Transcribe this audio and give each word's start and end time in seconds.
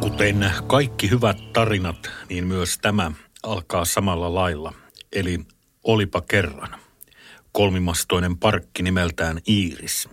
Kuten 0.00 0.50
kaikki 0.66 1.10
hyvät 1.10 1.52
tarinat, 1.52 2.10
niin 2.28 2.46
myös 2.46 2.78
tämä 2.78 3.12
alkaa 3.42 3.84
samalla 3.84 4.34
lailla. 4.34 4.72
Eli 5.12 5.38
olipa 5.84 6.20
kerran. 6.20 6.68
Kolmimastoinen 7.52 8.38
parkki 8.38 8.82
nimeltään 8.82 9.40
Iiris. 9.48 10.08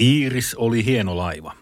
Iiris 0.00 0.54
oli 0.54 0.84
hieno 0.84 1.16
laiva. 1.16 1.54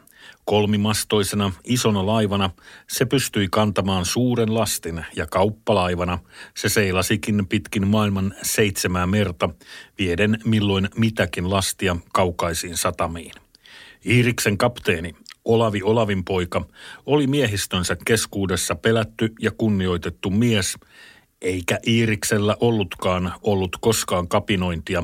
Kolmimastoisena 0.45 1.53
isona 1.65 2.07
laivana 2.07 2.51
se 2.89 3.05
pystyi 3.05 3.49
kantamaan 3.51 4.05
suuren 4.05 4.55
lastin 4.55 5.05
ja 5.17 5.27
kauppalaivana 5.27 6.19
se 6.57 6.69
seilasikin 6.69 7.47
pitkin 7.49 7.89
maailman 7.89 8.35
seitsemää 8.43 9.07
merta, 9.07 9.49
vieden 9.99 10.39
milloin 10.45 10.89
mitäkin 10.97 11.51
lastia 11.51 11.97
kaukaisiin 12.13 12.77
satamiin. 12.77 13.33
Iiriksen 14.07 14.59
kapteeni 14.59 15.15
Olavi 15.47 15.83
Olavin 15.83 16.25
poika 16.25 16.67
oli 17.07 17.27
miehistönsä 17.27 17.97
keskuudessa 18.05 18.75
pelätty 18.75 19.33
ja 19.41 19.51
kunnioitettu 19.51 20.31
mies, 20.31 20.79
eikä 21.43 21.79
Iiriksellä 21.87 22.57
ollutkaan 22.61 23.33
ollut 23.43 23.77
koskaan 23.81 24.29
kapinointia, 24.29 25.03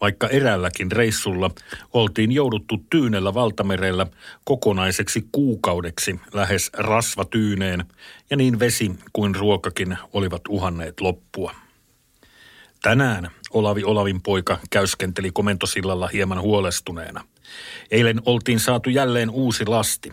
vaikka 0.00 0.28
eräälläkin 0.28 0.92
reissulla 0.92 1.50
oltiin 1.92 2.32
jouduttu 2.32 2.84
tyynellä 2.90 3.34
valtamerellä 3.34 4.06
kokonaiseksi 4.44 5.28
kuukaudeksi 5.32 6.20
lähes 6.32 6.70
rasvatyyneen, 6.72 7.84
ja 8.30 8.36
niin 8.36 8.58
vesi 8.58 8.92
kuin 9.12 9.34
ruokakin 9.34 9.98
olivat 10.12 10.42
uhanneet 10.48 11.00
loppua. 11.00 11.63
Tänään 12.84 13.30
Olavi 13.50 13.84
Olavin 13.84 14.22
poika 14.22 14.58
käyskenteli 14.70 15.30
komentosillalla 15.30 16.08
hieman 16.08 16.40
huolestuneena– 16.40 17.24
Eilen 17.90 18.22
oltiin 18.24 18.60
saatu 18.60 18.90
jälleen 18.90 19.30
uusi 19.30 19.66
lasti. 19.66 20.12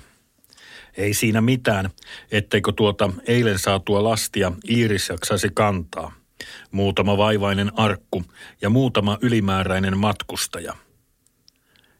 Ei 0.98 1.14
siinä 1.14 1.42
mitään, 1.42 1.90
etteikö 2.32 2.72
tuota 2.72 3.10
eilen 3.28 3.60
saatua 3.60 4.04
lastia 4.04 4.52
Iiris 4.70 5.10
jaksaisi 5.10 5.50
kantaa. 5.54 6.12
Muutama 6.72 7.18
vaivainen 7.18 7.80
arkku 7.80 8.24
ja 8.62 8.70
muutama 8.70 9.18
ylimääräinen 9.22 9.98
matkustaja. 9.98 10.74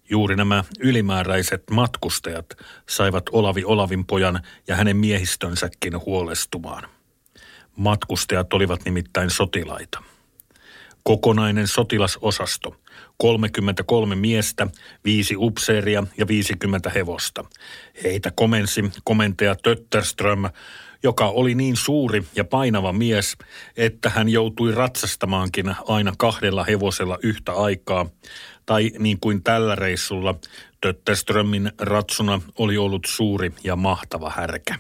Juuri 0.10 0.36
nämä 0.36 0.64
ylimääräiset 0.80 1.64
matkustajat 1.72 2.46
saivat 2.90 3.24
Olavi 3.32 3.64
Olavin 3.64 4.06
pojan 4.06 4.40
ja 4.68 4.76
hänen 4.76 4.98
miehistönsäkin 4.98 6.06
huolestumaan. 6.06 6.90
Matkustajat 7.76 8.54
olivat 8.54 8.86
nimittäin 8.86 9.30
sotilaita. 9.30 10.04
Kokonainen 11.04 11.68
sotilasosasto, 11.68 12.76
33 13.18 14.16
miestä, 14.16 14.68
viisi 15.06 15.36
upseeria 15.38 16.04
ja 16.18 16.28
50 16.28 16.90
hevosta. 16.90 17.46
Heitä 18.04 18.32
komensi 18.36 18.84
komentaja 19.04 19.56
Tötterström, 19.56 20.50
joka 21.04 21.28
oli 21.28 21.56
niin 21.56 21.76
suuri 21.76 22.24
ja 22.36 22.44
painava 22.44 22.94
mies, 22.94 23.38
että 23.78 24.10
hän 24.10 24.30
joutui 24.30 24.76
ratsastamaankin 24.76 25.76
aina 25.88 26.14
kahdella 26.18 26.64
hevosella 26.64 27.18
yhtä 27.24 27.54
aikaa. 27.54 28.10
Tai 28.66 28.92
niin 29.00 29.20
kuin 29.20 29.44
tällä 29.44 29.76
reissulla, 29.76 30.36
Tötterströmin 30.82 31.72
ratsuna 31.78 32.42
oli 32.58 32.78
ollut 32.78 33.06
suuri 33.08 33.54
ja 33.64 33.76
mahtava 33.76 34.30
härkä. 34.30 34.76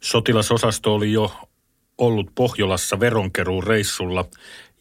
Sotilasosasto 0.00 0.94
oli 0.94 1.12
jo 1.12 1.32
ollut 1.98 2.30
Pohjolassa 2.34 3.00
veronkeruun 3.00 3.64
reissulla 3.64 4.24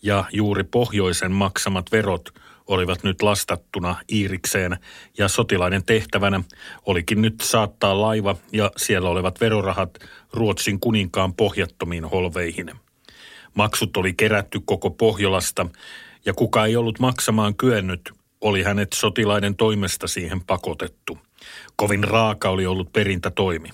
ja 0.01 0.25
juuri 0.33 0.63
pohjoisen 0.63 1.31
maksamat 1.31 1.91
verot 1.91 2.29
olivat 2.67 3.03
nyt 3.03 3.21
lastattuna 3.21 3.95
Iirikseen 4.11 4.77
ja 5.17 5.27
sotilaiden 5.27 5.83
tehtävänä 5.83 6.41
olikin 6.85 7.21
nyt 7.21 7.35
saattaa 7.43 8.01
laiva 8.01 8.35
ja 8.51 8.71
siellä 8.77 9.09
olevat 9.09 9.41
verorahat 9.41 9.99
Ruotsin 10.33 10.79
kuninkaan 10.79 11.33
pohjattomiin 11.33 12.05
holveihin. 12.05 12.71
Maksut 13.53 13.97
oli 13.97 14.13
kerätty 14.13 14.59
koko 14.65 14.89
Pohjolasta 14.89 15.65
ja 16.25 16.33
kuka 16.33 16.65
ei 16.65 16.75
ollut 16.75 16.99
maksamaan 16.99 17.55
kyennyt, 17.55 18.11
oli 18.41 18.63
hänet 18.63 18.93
sotilaiden 18.93 19.55
toimesta 19.55 20.07
siihen 20.07 20.41
pakotettu– 20.41 21.17
Kovin 21.75 22.03
raaka 22.03 22.49
oli 22.49 22.65
ollut 22.65 22.93
perintätoimi. 22.93 23.69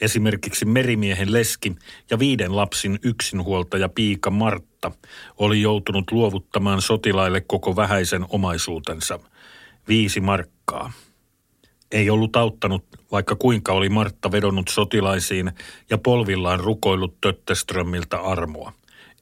Esimerkiksi 0.00 0.64
merimiehen 0.64 1.32
leski 1.32 1.76
ja 2.10 2.18
viiden 2.18 2.56
lapsin 2.56 2.98
yksinhuoltaja 3.02 3.88
piika 3.88 4.30
Martta 4.30 4.92
oli 5.36 5.62
joutunut 5.62 6.12
luovuttamaan 6.12 6.82
sotilaille 6.82 7.40
koko 7.40 7.76
vähäisen 7.76 8.26
omaisuutensa. 8.28 9.20
Viisi 9.88 10.20
markkaa. 10.20 10.92
Ei 11.92 12.10
ollut 12.10 12.36
auttanut, 12.36 12.84
vaikka 13.12 13.36
kuinka 13.36 13.72
oli 13.72 13.88
Martta 13.88 14.32
vedonnut 14.32 14.68
sotilaisiin 14.68 15.52
ja 15.90 15.98
polvillaan 15.98 16.60
rukoillut 16.60 17.20
Tötteströmmiltä 17.20 18.20
armoa. 18.20 18.72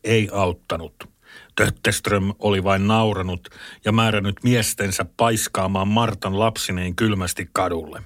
Ei 0.05 0.29
auttanut. 0.33 1.14
Tötteström 1.57 2.33
oli 2.39 2.65
vain 2.65 2.87
nauranut 2.87 3.49
ja 3.85 3.93
määrännyt 3.93 4.37
miestensä 4.43 5.07
paiskaamaan 5.17 5.89
Martan 5.89 6.39
lapsineen 6.39 6.97
kylmästi 6.97 7.49
kadulle. 7.53 8.03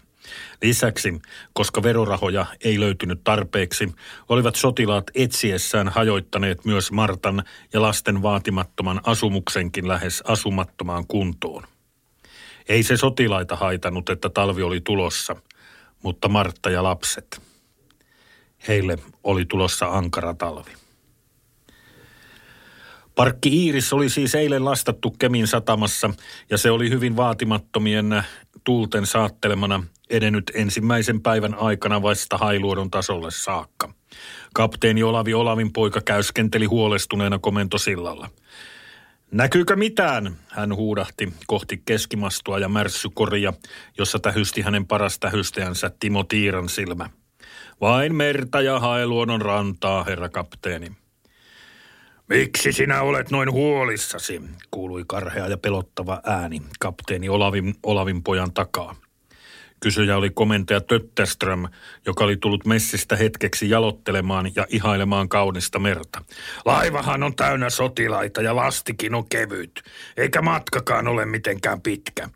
Lisäksi, 0.62 1.22
koska 1.52 1.82
verorahoja 1.82 2.46
ei 2.64 2.80
löytynyt 2.80 3.24
tarpeeksi, 3.24 3.94
olivat 4.28 4.54
sotilaat 4.54 5.04
etsiessään 5.14 5.88
hajoittaneet 5.88 6.64
myös 6.64 6.92
Martan 6.92 7.44
ja 7.72 7.82
lasten 7.82 8.22
vaatimattoman 8.22 9.00
asumuksenkin 9.04 9.88
lähes 9.88 10.22
asumattomaan 10.26 11.06
kuntoon. 11.06 11.62
Ei 12.68 12.82
se 12.82 12.96
sotilaita 12.96 13.56
haitanut, 13.56 14.08
että 14.08 14.28
talvi 14.30 14.62
oli 14.62 14.80
tulossa, 14.80 15.36
mutta 16.02 16.28
Martta 16.28 16.70
ja 16.70 16.82
lapset. 16.82 17.42
Heille 18.68 18.98
oli 19.24 19.44
tulossa 19.44 19.86
ankara 19.86 20.34
talvi. 20.34 20.87
Parkki 23.18 23.64
Iiris 23.64 23.92
oli 23.92 24.08
siis 24.08 24.34
eilen 24.34 24.64
lastattu 24.64 25.10
Kemin 25.10 25.46
satamassa 25.46 26.10
ja 26.50 26.58
se 26.58 26.70
oli 26.70 26.90
hyvin 26.90 27.16
vaatimattomien 27.16 28.22
tuulten 28.64 29.06
saattelemana 29.06 29.84
edennyt 30.10 30.52
ensimmäisen 30.54 31.20
päivän 31.20 31.54
aikana 31.54 32.02
vasta 32.02 32.38
Hailuodon 32.38 32.90
tasolle 32.90 33.30
saakka. 33.30 33.94
Kapteeni 34.54 35.02
Olavi 35.02 35.34
Olavin 35.34 35.72
poika 35.72 36.00
käyskenteli 36.00 36.64
huolestuneena 36.64 37.38
komentosillalla. 37.38 38.30
Näkyykö 39.30 39.76
mitään? 39.76 40.36
Hän 40.48 40.76
huudahti 40.76 41.32
kohti 41.46 41.82
keskimastua 41.84 42.58
ja 42.58 42.68
märssykoria, 42.68 43.52
jossa 43.98 44.18
tähysti 44.18 44.62
hänen 44.62 44.86
paras 44.86 45.18
tähystäjänsä 45.18 45.90
Timo 46.00 46.24
Tiiran 46.24 46.68
silmä. 46.68 47.10
Vain 47.80 48.14
merta 48.14 48.60
ja 48.60 48.80
Hailuodon 48.80 49.42
rantaa, 49.42 50.04
herra 50.04 50.28
kapteeni. 50.28 50.92
Miksi 52.28 52.72
sinä 52.72 53.02
olet 53.02 53.30
noin 53.30 53.52
huolissasi, 53.52 54.42
kuului 54.70 55.04
karhea 55.06 55.46
ja 55.46 55.56
pelottava 55.56 56.20
ääni 56.24 56.62
kapteeni 56.80 57.28
Olavin, 57.28 57.74
Olavin 57.82 58.22
pojan 58.22 58.52
takaa. 58.52 58.94
Kysyjä 59.80 60.16
oli 60.16 60.30
komentaja 60.30 60.80
Tötterström, 60.80 61.68
joka 62.06 62.24
oli 62.24 62.36
tullut 62.36 62.66
messistä 62.66 63.16
hetkeksi 63.16 63.70
jalottelemaan 63.70 64.50
ja 64.56 64.66
ihailemaan 64.68 65.28
kaunista 65.28 65.78
merta. 65.78 66.22
Laivahan 66.64 67.22
on 67.22 67.36
täynnä 67.36 67.70
sotilaita 67.70 68.42
ja 68.42 68.56
lastikin 68.56 69.14
on 69.14 69.28
kevyt, 69.28 69.82
eikä 70.16 70.42
matkakaan 70.42 71.08
ole 71.08 71.26
mitenkään 71.26 71.80
pitkä. 71.80 72.28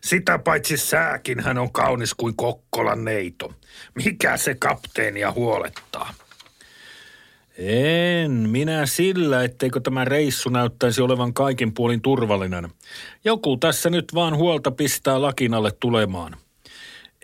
Sitä 0.00 0.38
paitsi 0.38 0.76
sääkin 0.76 1.40
hän 1.40 1.58
on 1.58 1.72
kaunis 1.72 2.14
kuin 2.14 2.36
Kokkolan 2.36 3.04
neito. 3.04 3.52
Mikä 3.94 4.36
se 4.36 4.54
kapteenia 4.54 5.32
huolettaa? 5.32 6.14
En 7.58 8.30
minä 8.32 8.86
sillä, 8.86 9.44
etteikö 9.44 9.80
tämä 9.80 10.04
reissu 10.04 10.48
näyttäisi 10.48 11.02
olevan 11.02 11.34
kaikin 11.34 11.74
puolin 11.74 12.02
turvallinen. 12.02 12.68
Joku 13.24 13.56
tässä 13.56 13.90
nyt 13.90 14.04
vaan 14.14 14.36
huolta 14.36 14.70
pistää 14.70 15.22
lakinalle 15.22 15.70
tulemaan. 15.80 16.36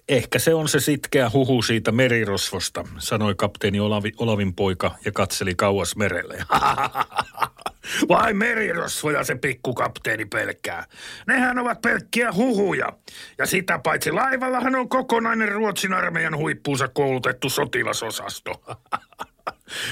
Ehkä 0.09 0.39
se 0.39 0.55
on 0.55 0.69
se 0.69 0.81
sitkeä 0.81 1.31
huhu 1.33 1.63
siitä 1.63 1.93
merirosvosta, 1.93 2.85
sanoi 2.99 3.35
kapteeni 3.35 3.81
Olavi, 3.81 4.13
Olavin 4.19 4.55
poika 4.55 4.95
ja 5.05 5.13
katseli 5.13 5.55
kauas 5.55 5.97
merelle. 5.97 6.39
Vai 8.09 8.35
merirosvoja 8.35 9.25
se 9.25 9.35
pikkukapteeni 9.35 10.25
pelkää. 10.25 10.85
Nehän 11.27 11.59
ovat 11.59 11.81
pelkkiä 11.81 12.33
huhuja. 12.33 12.93
Ja 13.39 13.47
sitä 13.47 13.79
paitsi 13.79 14.13
laivallahan 14.13 14.75
on 14.75 14.89
kokonainen 14.89 15.53
Ruotsin 15.53 15.93
armeijan 15.93 16.37
huippuunsa 16.37 16.89
koulutettu 16.89 17.51
sotilasosasto. 17.51 18.63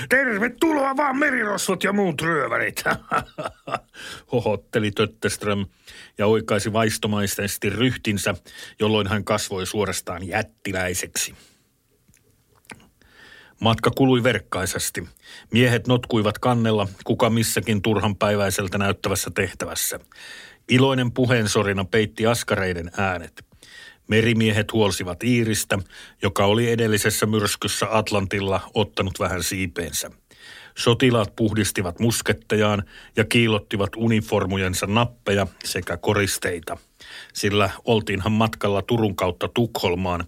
Tervetuloa 0.08 0.96
vaan 0.96 1.18
merirosvot 1.18 1.84
ja 1.84 1.92
muut 1.92 2.22
ryövärit, 2.22 2.84
hohotteli 4.32 4.90
Tötteström 4.90 5.66
ja 6.18 6.26
oikaisi 6.26 6.72
vaistomaisesti 6.72 7.70
ryhtinsä, 7.70 8.34
jolloin 8.80 9.06
hän 9.06 9.24
kasvoi 9.24 9.66
suorastaan 9.66 10.28
jättiläiseksi. 10.28 11.34
Matka 13.60 13.90
kului 13.90 14.22
verkkaisesti. 14.22 15.08
Miehet 15.52 15.86
notkuivat 15.86 16.38
kannella, 16.38 16.88
kuka 17.04 17.30
missäkin 17.30 17.82
turhan 17.82 18.16
päiväiseltä 18.16 18.78
näyttävässä 18.78 19.30
tehtävässä. 19.34 20.00
Iloinen 20.68 21.12
puheensorina 21.12 21.84
peitti 21.84 22.26
askareiden 22.26 22.90
äänet. 22.96 23.45
Merimiehet 24.08 24.72
huolsivat 24.72 25.24
Iiristä, 25.24 25.78
joka 26.22 26.44
oli 26.44 26.70
edellisessä 26.70 27.26
myrskyssä 27.26 27.86
Atlantilla 27.90 28.60
ottanut 28.74 29.20
vähän 29.20 29.42
siipeensä. 29.42 30.10
Sotilaat 30.78 31.36
puhdistivat 31.36 32.00
muskettejaan 32.00 32.82
ja 33.16 33.24
kiilottivat 33.24 33.90
uniformujensa 33.96 34.86
nappeja 34.86 35.46
sekä 35.64 35.96
koristeita. 35.96 36.76
Sillä 37.32 37.70
oltiinhan 37.84 38.32
matkalla 38.32 38.82
Turun 38.82 39.16
kautta 39.16 39.48
Tukholmaan. 39.48 40.24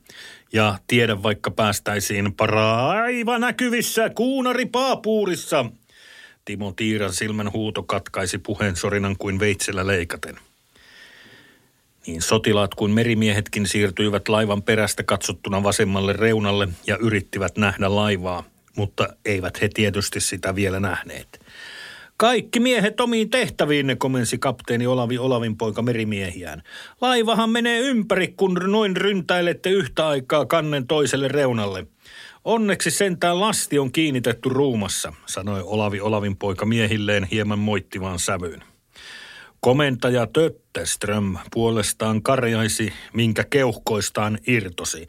Ja 0.52 0.78
tiedä 0.86 1.22
vaikka 1.22 1.50
päästäisiin 1.50 2.34
paraiva 2.34 3.38
näkyvissä 3.38 4.10
kuunari 4.10 4.66
paapuurissa. 4.66 5.64
Timo 6.44 6.72
Tiiran 6.72 7.12
silmän 7.12 7.52
huuto 7.52 7.82
katkaisi 7.82 8.38
puheen 8.38 8.76
sorinan 8.76 9.16
kuin 9.16 9.38
veitsellä 9.38 9.86
leikaten. 9.86 10.47
Niin 12.08 12.22
sotilaat 12.22 12.74
kuin 12.74 12.90
merimiehetkin 12.90 13.66
siirtyivät 13.66 14.28
laivan 14.28 14.62
perästä 14.62 15.02
katsottuna 15.02 15.62
vasemmalle 15.62 16.12
reunalle 16.12 16.68
ja 16.86 16.96
yrittivät 16.96 17.56
nähdä 17.56 17.94
laivaa, 17.94 18.44
mutta 18.76 19.08
eivät 19.24 19.60
he 19.60 19.68
tietysti 19.74 20.20
sitä 20.20 20.54
vielä 20.54 20.80
nähneet. 20.80 21.40
Kaikki 22.16 22.60
miehet 22.60 23.00
omiin 23.00 23.30
tehtäviin, 23.30 23.86
ne 23.86 23.96
komensi 23.96 24.38
kapteeni 24.38 24.86
Olavi 24.86 25.18
Olavin 25.18 25.56
poika 25.56 25.82
merimiehiään. 25.82 26.62
Laivahan 27.00 27.50
menee 27.50 27.80
ympäri, 27.80 28.28
kun 28.28 28.54
noin 28.66 28.96
ryntäilette 28.96 29.70
yhtä 29.70 30.08
aikaa 30.08 30.46
kannen 30.46 30.86
toiselle 30.86 31.28
reunalle. 31.28 31.86
Onneksi 32.44 32.90
sentään 32.90 33.40
lasti 33.40 33.78
on 33.78 33.92
kiinnitetty 33.92 34.48
ruumassa, 34.48 35.12
sanoi 35.26 35.62
Olavi 35.64 36.00
Olavin 36.00 36.36
poika 36.36 36.66
miehilleen 36.66 37.24
hieman 37.24 37.58
moittivaan 37.58 38.18
sävyyn. 38.18 38.62
Komentaja 39.60 40.26
Tötteström 40.26 41.36
puolestaan 41.52 42.22
karjaisi, 42.22 42.92
minkä 43.12 43.44
keuhkoistaan 43.50 44.38
irtosi. 44.46 45.06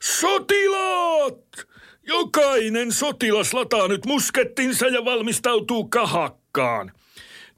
Sotilaat! 0.00 1.70
Jokainen 2.06 2.92
sotilas 2.92 3.54
lataa 3.54 3.88
nyt 3.88 4.06
muskettinsa 4.06 4.86
ja 4.86 5.04
valmistautuu 5.04 5.88
kahakkaan. 5.88 6.92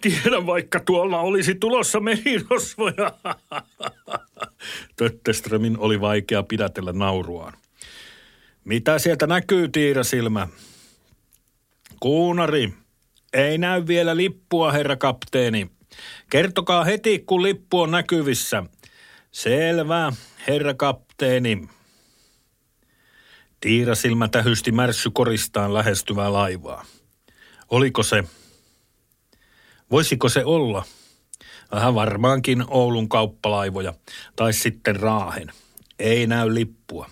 Tiedän, 0.00 0.46
vaikka 0.46 0.80
tuolla 0.80 1.20
olisi 1.20 1.54
tulossa 1.54 2.00
merirosvoja. 2.00 3.12
Tötteströmin 4.96 5.78
oli 5.78 6.00
vaikea 6.00 6.42
pidätellä 6.42 6.92
nauruaan. 6.92 7.52
Mitä 8.64 8.98
sieltä 8.98 9.26
näkyy, 9.26 9.68
Tiirasilmä? 9.68 10.48
Kuunari, 12.00 12.72
ei 13.32 13.58
näy 13.58 13.86
vielä 13.86 14.16
lippua, 14.16 14.72
herra 14.72 14.96
kapteeni. 14.96 15.70
Kertokaa 16.30 16.84
heti, 16.84 17.18
kun 17.18 17.42
lippu 17.42 17.80
on 17.80 17.90
näkyvissä. 17.90 18.62
Selvä, 19.32 20.12
herra 20.48 20.74
kapteeni. 20.74 21.68
Tiirasilmä 23.60 24.28
tähysti 24.28 24.72
märssykoristaan 24.72 25.74
lähestyvää 25.74 26.32
laivaa. 26.32 26.84
Oliko 27.70 28.02
se? 28.02 28.24
Voisiko 29.90 30.28
se 30.28 30.44
olla? 30.44 30.84
Vähän 31.72 31.94
varmaankin 31.94 32.64
Oulun 32.68 33.08
kauppalaivoja 33.08 33.94
tai 34.36 34.52
sitten 34.52 34.96
Raahen. 34.96 35.52
Ei 35.98 36.26
näy 36.26 36.54
lippua. 36.54 37.10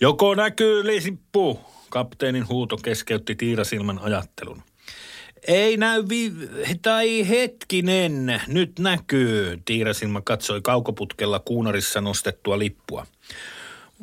Joko 0.00 0.34
näkyy 0.34 0.86
lippu? 0.86 1.60
Kapteenin 1.90 2.48
huuto 2.48 2.76
keskeytti 2.76 3.34
Tiirasilmän 3.34 3.98
ajattelun. 3.98 4.62
Ei 5.48 5.76
näy 5.76 6.04
vi- 6.08 6.32
tai 6.82 7.28
hetkinen, 7.28 8.42
nyt 8.46 8.78
näkyy. 8.78 9.62
Tiirasilmä 9.64 10.20
katsoi 10.20 10.60
kaukoputkella 10.62 11.38
kuunarissa 11.40 12.00
nostettua 12.00 12.58
lippua. 12.58 13.06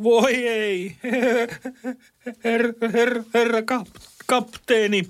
Voi 0.03 0.47
ei, 0.47 0.95
herra 1.03 2.73
her, 2.93 3.23
her, 3.33 3.63
kap, 3.65 3.87
kapteeni. 4.25 5.09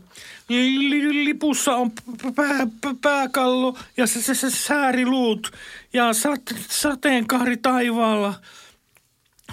Lipussa 1.12 1.76
on 1.76 1.92
pää, 2.36 2.68
pääkallo 3.02 3.78
ja 3.98 4.08
se, 4.08 4.22
se, 4.22 4.36
se 4.36 4.50
sääriluut 4.50 5.52
ja 5.94 6.14
sat, 6.14 6.42
sateenkaari 6.70 7.58
taivaalla. 7.58 8.34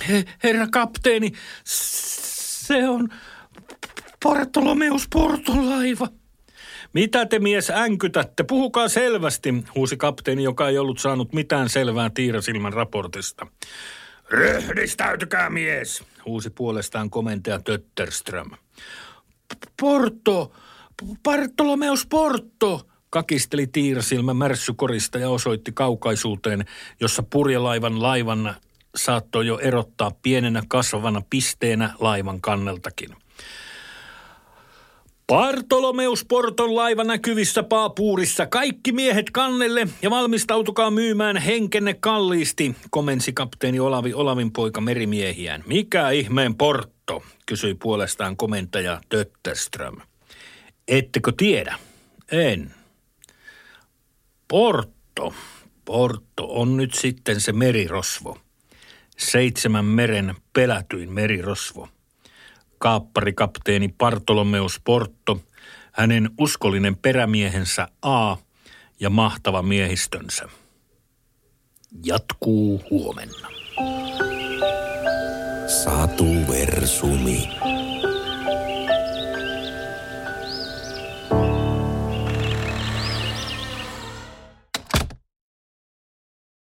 He, 0.08 0.24
herra 0.42 0.66
kapteeni, 0.66 1.32
se 1.64 2.88
on 2.88 3.08
Bartolomeus 4.24 5.08
Porton 5.12 5.70
laiva. 5.70 6.08
Mitä 6.92 7.26
te 7.26 7.38
mies 7.38 7.70
änkytätte? 7.70 8.42
Puhukaa 8.42 8.88
selvästi, 8.88 9.54
huusi 9.74 9.96
kapteeni, 9.96 10.42
joka 10.42 10.68
ei 10.68 10.78
ollut 10.78 10.98
saanut 10.98 11.32
mitään 11.32 11.68
selvää 11.68 12.10
Tiirasilmän 12.10 12.72
raportista. 12.72 13.46
Ryhdistäytykää 14.30 15.50
mies, 15.50 16.04
huusi 16.26 16.50
puolestaan 16.50 17.10
komentaja 17.10 17.58
Tötterström. 17.58 18.50
Porto, 19.80 20.52
Bartolomeus 21.22 22.06
Porto, 22.06 22.86
kakisteli 23.10 23.66
Tiirasilmä 23.66 24.34
märssykorista 24.34 25.18
ja 25.18 25.30
osoitti 25.30 25.72
kaukaisuuteen, 25.72 26.64
jossa 27.00 27.22
purjelaivan 27.22 28.02
laivan 28.02 28.54
saattoi 28.96 29.46
jo 29.46 29.58
erottaa 29.58 30.10
pienenä 30.22 30.62
kasvavana 30.68 31.22
pisteenä 31.30 31.94
laivan 32.00 32.40
kanneltakin. 32.40 33.16
Bartolomeus 35.32 36.24
Porton 36.24 36.76
laiva 36.76 37.04
näkyvissä 37.04 37.62
paapuurissa. 37.62 38.46
Kaikki 38.46 38.92
miehet 38.92 39.30
kannelle 39.30 39.88
ja 40.02 40.10
valmistautukaa 40.10 40.90
myymään 40.90 41.36
henkenne 41.36 41.94
kalliisti, 41.94 42.76
komensi 42.90 43.32
kapteeni 43.32 43.80
Olavi 43.80 44.14
Olavin 44.14 44.52
poika 44.52 44.80
merimiehiään. 44.80 45.64
Mikä 45.66 46.10
ihmeen 46.10 46.54
Porto, 46.54 47.22
kysyi 47.46 47.74
puolestaan 47.74 48.36
komentaja 48.36 49.00
Tötterström. 49.08 49.96
Ettekö 50.88 51.32
tiedä? 51.36 51.78
En. 52.32 52.74
Porto. 54.48 55.34
Porto 55.84 56.44
on 56.48 56.76
nyt 56.76 56.94
sitten 56.94 57.40
se 57.40 57.52
merirosvo. 57.52 58.38
Seitsemän 59.18 59.84
meren 59.84 60.34
pelätyin 60.52 61.12
merirosvo– 61.12 61.88
kaapparikapteeni 62.82 63.88
Bartolomeus 63.98 64.80
Porto, 64.84 65.40
hänen 65.92 66.30
uskollinen 66.38 66.96
perämiehensä 66.96 67.88
A 68.02 68.36
ja 69.00 69.10
mahtava 69.10 69.62
miehistönsä. 69.62 70.48
Jatkuu 72.04 72.82
huomenna. 72.90 73.48
Satu 75.66 76.24
Versumi. 76.48 77.48